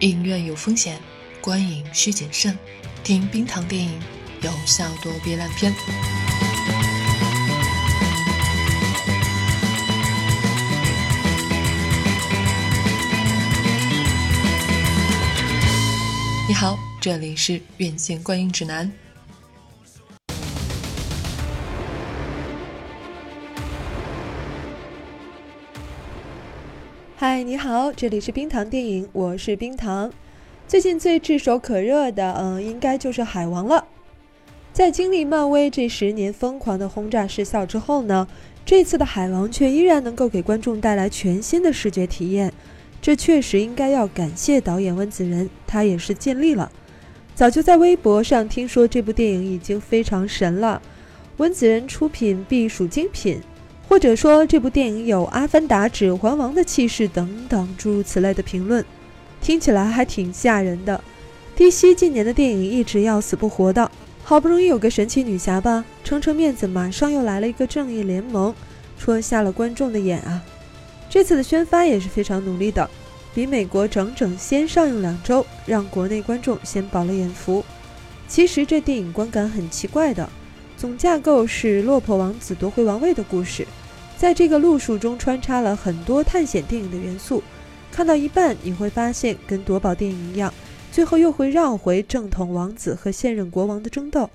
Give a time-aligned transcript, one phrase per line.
[0.00, 0.98] 影院有风险，
[1.40, 2.56] 观影需谨慎。
[3.02, 4.00] 听冰糖电影，
[4.42, 5.72] 有效躲避烂片。
[16.48, 18.90] 你好，这里是院线观影指南。
[27.28, 30.12] 嗨，你好，这里是冰糖电影，我是冰糖。
[30.68, 33.84] 最近最炙手可热的，嗯，应该就是《海王》了。
[34.72, 38.28] 在经历漫威这十年疯狂的轰炸视效之后呢，
[38.64, 42.52] 这次的《海王》却依然能够给观众带来全新的视觉体验。
[43.02, 46.70] 这确实应该要感谢导演温子仁，他也是尽力了。
[47.34, 50.80] 早就在微博上听说这部电影已经非常神了，
[51.38, 53.40] 温子仁出品必属精品。
[53.88, 58.84] 或者说这部电影有《阿凡达》《指环王》的气势等等诸如此类的评论，
[59.40, 61.02] 听起来还挺吓人的。
[61.56, 63.90] DC 近年的电影一直要死不活的，
[64.22, 68.54] 好不容易有个神奇女侠吧，撑撑面子，马上又来了一个正义联盟，
[68.98, 70.42] 戳瞎了观众的眼啊！
[71.08, 72.90] 这次的宣发也是非常努力的，
[73.34, 77.64] 比美国整整先上映两周，让国内观众先饱了眼福。
[78.28, 80.28] 其实这电影观感很奇怪的。
[80.76, 83.66] 总架构是落魄王子夺回王位的故事，
[84.18, 87.42] 在这个路数中穿插了很多探险电影的元素。
[87.90, 90.52] 看到一半，你会发现跟夺宝电影一样，
[90.92, 94.28] 最后又会绕回正统王子和现任国王的争斗，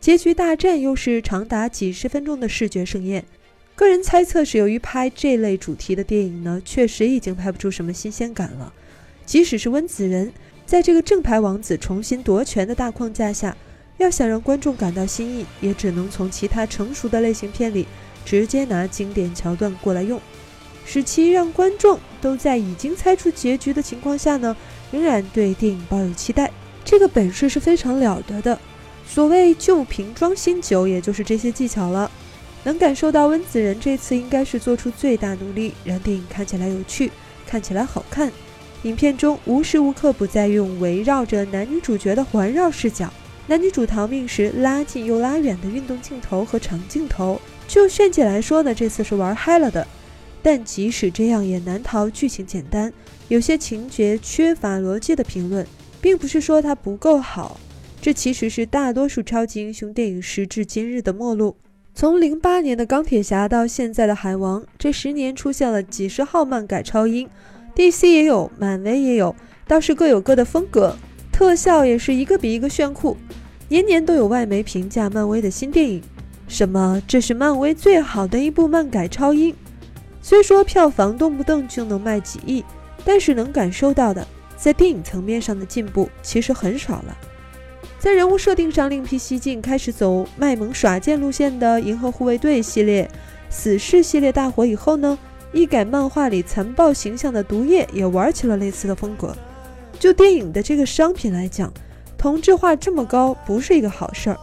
[0.00, 3.24] 结局大战又是长达几十分钟的视觉盛宴。
[3.74, 8.72] 个人猜测是由于拍这类主题的电影呢，确实已经拍不出什么新鲜感了。
[9.26, 10.32] 即使是温子仁，
[10.64, 13.56] 在这个正牌王子重新夺权的大框架下。
[14.00, 17.86] 要想让观众感到新意，也只能从其他成熟的类型片里
[18.24, 20.18] 直接拿经典桥段过来用，
[20.86, 24.56] 使其让观众都在已经猜出结局的情况下呢，
[24.90, 26.50] 仍然对电影抱有期待。
[26.82, 28.58] 这个本事是非常了得的。
[29.06, 32.10] 所谓旧瓶装新酒，也就是这些技巧了。
[32.64, 37.12] 能感受到温子仁这次应该是做出最大努力，让电影看起来有趣，
[37.46, 38.32] 看起来好看。
[38.84, 43.12] 影片中无时无刻不在用围绕着男女主角的环绕视角。
[43.50, 49.84] 男女主逃命时拉近又拉远的运动镜头和长镜头，就炫技来说呢，这次是玩嗨了的。
[50.40, 52.92] 但即使这样，也难逃剧情简单、
[53.26, 55.66] 有些情节缺乏逻辑的评论，
[56.00, 57.58] 并不是说它不够好。
[58.00, 61.56] 这其实是大多数超级英雄电影时至今日的末路。
[61.92, 67.28] 从零八年的钢铁侠到现在的海王，这十年出现了几十号漫改超英
[67.74, 69.34] ，DC 也有，漫威也有，
[69.66, 70.96] 倒是各有各的风格，
[71.32, 73.16] 特效也是一个比一个炫酷。
[73.70, 76.02] 年年都有外媒评价漫威的新电影，
[76.48, 79.54] 什么这是漫威最好的一部漫改超英。
[80.20, 82.64] 虽说票房动不动就能卖几亿，
[83.04, 84.26] 但是能感受到的
[84.56, 87.16] 在电影层面上的进步其实很少了。
[87.96, 93.08] 在人物设定上另辟蹊径，开始走卖萌耍贱路线的《银河护卫队》系列、
[93.50, 95.16] 死侍系列大火以后呢，
[95.52, 99.32] 一改漫画里残暴形象的毒液也玩起了类似的风格。
[99.96, 101.72] 就电影的这个商品来讲。
[102.20, 104.38] 同质化这么高不是一个好事儿，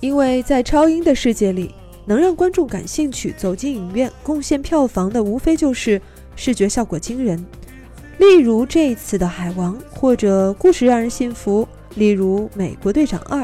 [0.00, 1.72] 因为在超英的世界里，
[2.04, 6.02] 能让观众感兴趣、走进影院、贡献票房的，无非就是
[6.34, 7.46] 视觉效果惊人。
[8.18, 13.40] 例如这一次的《海王》，或者故事让人信服；例如《美国队长二》。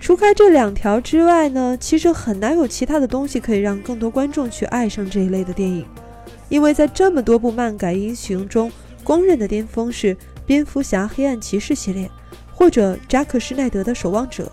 [0.00, 5.84] 除开这两条之外呢，其实很难有其他的东西可以让更多观众去爱上这一类的电影。
[6.48, 8.70] 因为在这么多部漫改英雄中，
[9.02, 10.14] 公认的巅峰是
[10.50, 12.10] 《蝙蝠侠：黑暗骑士》系列。
[12.52, 14.50] 或者扎克施奈德的《守望者》，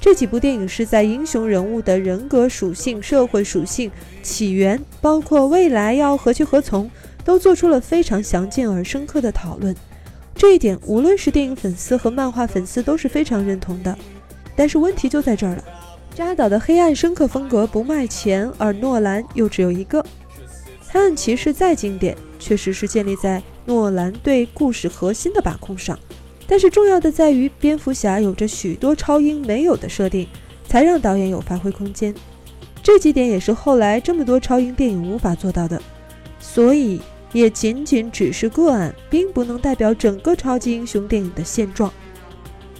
[0.00, 3.88] 这几部电影是在英雄人物的人格属性、社会属性、
[4.20, 6.90] 起源，包括未来要何去何从，
[7.24, 9.74] 都做出了非常详尽而深刻的讨论。
[10.34, 13.96] 这一点，无论是电影粉丝和漫画粉丝都是非常认同的。
[14.56, 15.64] 但是问题就在这儿了，
[16.12, 20.04] 扎导的黑暗深刻风格不卖钱，而诺兰又只有一个。
[20.88, 25.98] 黑暗骑士再经典，确实是建立在诺兰对故事核心的把控上。
[26.46, 30.26] 但是重要的在于，蝙蝠侠有着许多超英没有的设定，
[30.66, 32.14] 才让导演有发挥空间。
[32.82, 35.80] 这几点也是后来这么多超英电影无法做到的，
[36.40, 37.00] 所以
[37.32, 41.90] 也仅仅只是个案，并不能代表整个超级英雄电影的现状。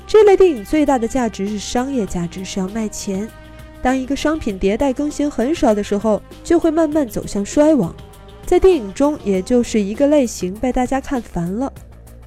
[0.06, 3.26] 这类电影最大的价值是商业价值，是要卖钱。
[3.80, 7.94] 当一个商品迭代更新很少的时候，就会慢慢走向衰亡。
[8.44, 11.72] 在电影中，也就是一个类型被大家看烦了。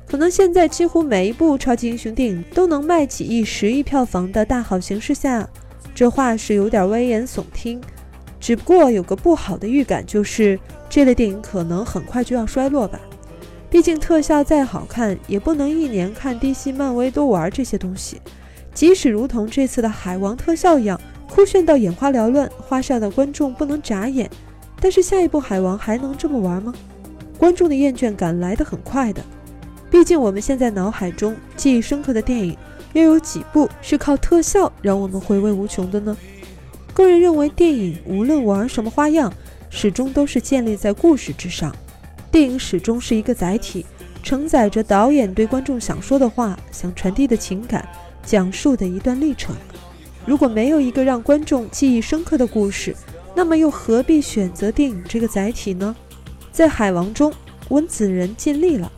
[0.07, 5.47] 可能现在几乎每一部超级英雄电影都能卖几亿、十亿票房的大好形势下，
[5.94, 7.81] 这话是有点危言耸听。
[8.39, 13.00] 只不过有个不好的预感，就是这类电影可能很快就要衰落吧。
[13.69, 18.21] 毕竟特效再好看，也不能一年看 DC、漫威都玩这些东西。
[18.73, 24.29] 即使如同这次的海王特效一样酷炫到眼花缭乱，花哨到观众不能眨眼，
[24.80, 26.74] 但是下一部海王还能这么玩吗？
[27.38, 29.24] 观众的厌倦感来得很快的。
[29.89, 32.57] 毕竟我们现在脑海中记忆深刻的电影，
[32.94, 36.16] 又有几部是靠特效让我们回味无穷的呢？
[36.94, 39.31] 个人认为，电影无论玩什么花样，
[39.69, 41.75] 始终都是建立在故事之上。
[42.31, 43.86] 电影始终是一个载体，
[44.24, 47.88] 承载着导演对观众想说的话、想传递的情感、
[48.25, 49.56] 讲述的一段历程。
[50.25, 52.95] 如果没有一个让观众记忆深刻的故事，
[53.36, 55.94] 那么又何必选择电影这个载体呢？
[56.52, 57.34] 在《海王》中，
[57.68, 58.90] 温子仁尽力了，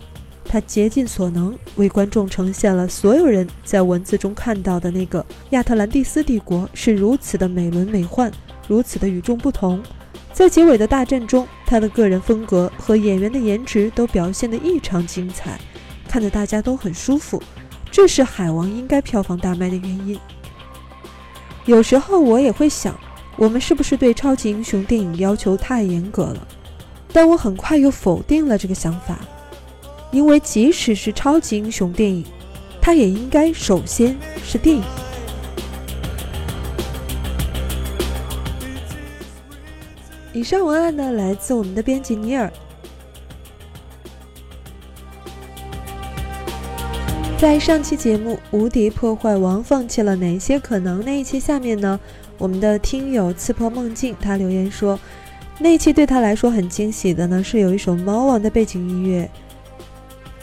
[0.45, 8.31] 他竭尽所能为观众呈现了所有人在文字中看到的那个亚特兰蒂斯帝国是如此的美轮美奂，
[8.67, 9.81] 如此的与众不同。
[10.31, 15.59] 在结尾的大战中，他的个人风格和演员的颜值都表现得异常精彩，
[16.07, 17.41] 看得大家都很舒服。
[17.89, 20.19] 这是《海王》应该票房大卖的原因。
[21.65, 22.95] 有时候我也会想，
[23.37, 26.47] 我们是不是对超级英雄电影要求太严格了？
[27.13, 29.19] 但我很快又否定了这个想法，
[30.11, 32.25] 因为即使是超级英雄电影，
[32.81, 34.83] 它也应该首先是电影。
[40.33, 42.51] 以上文案呢，来自我们的编辑尼尔。
[47.39, 51.03] 在上期节目《无敌破坏王》放弃了哪些可能？
[51.05, 51.99] 那一期下面呢，
[52.37, 54.99] 我们的听友刺破梦境他留言说，
[55.59, 59.29] 那一期对他来说很惊喜的呢，是有一首猫王的背景音乐。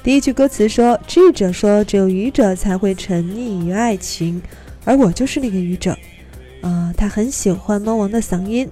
[0.02, 4.42] 第一句歌词说：“智者说，只有愚者才会沉溺于爱情，
[4.84, 5.96] 而我就是那个愚者。”
[6.60, 8.68] 啊，他很喜欢猫王的嗓音。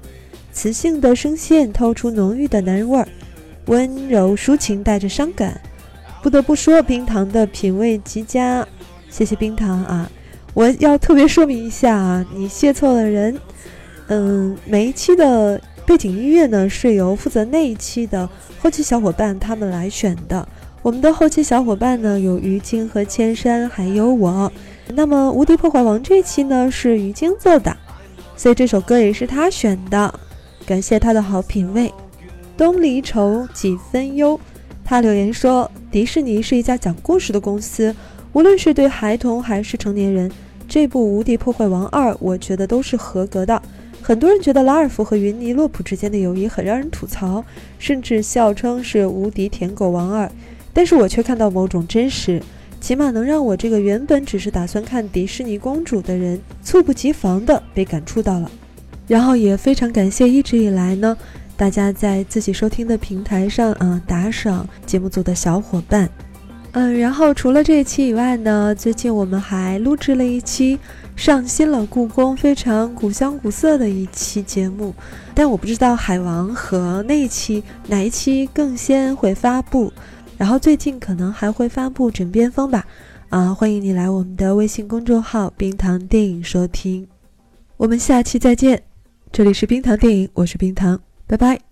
[0.53, 3.09] 磁性的声线透出浓郁的男人味儿，
[3.67, 5.59] 温柔抒情带着伤感。
[6.23, 8.67] 不得不说，冰糖的品味极佳，
[9.09, 10.11] 谢谢冰糖啊！
[10.55, 13.39] 我要特别说明一下啊，你谢错了人。
[14.09, 18.29] 嗯，每一期的背景音乐呢，是由负责那一期的
[18.61, 20.47] 后期小伙伴他们来选的。
[20.83, 24.53] 我们的后期小伙伴呢，有于晶和千山，还有我。
[24.89, 27.75] 那么《无敌破坏王》这期呢，是于晶做的，
[28.37, 30.13] 所以这首歌也是他选的。
[30.67, 31.93] 感谢他的好品味，
[32.57, 34.39] 东离愁几分忧。
[34.85, 37.95] 他留言说：“迪士尼是一家讲故事的公司，
[38.33, 40.31] 无论是对孩童还是成年人，
[40.67, 43.61] 这部《无敌破坏王二》我觉得都是合格的。
[44.01, 47.45] 很多人觉得拉尔夫和云尼洛普之间的友谊很让人吐槽，
[47.79, 50.31] 甚至笑称是无敌舔狗王二，
[50.73, 52.43] 但是我却看到某种真实，
[52.81, 58.51] 起码能让我这个原本只是打算看迪士尼公主的人，猝不及防的被感触到了。”
[59.07, 61.17] 然后也非常感谢一直以来呢，
[61.57, 66.09] 大家在自己收听的平台上啊打赏节目组的小伙伴，
[66.75, 70.79] 嗯，然后除了这一期以外呢，最近我们还录制了一期
[71.15, 74.95] 上新了故宫非常古香古色的一期节目，
[75.35, 79.93] 但我不知道海王和那一期哪一期更先会发布，
[80.39, 82.87] 然后最近可能还会发布枕边风吧，
[83.29, 87.07] 啊，欢迎你来我们的微信公众号冰糖电影收听，
[87.77, 88.83] 我们下期再见。
[89.31, 91.72] 这里是冰糖电影，我是冰糖，拜拜。